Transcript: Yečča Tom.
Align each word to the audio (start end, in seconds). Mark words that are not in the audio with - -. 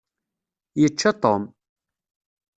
Yečča 0.81 1.11
Tom. 1.23 1.41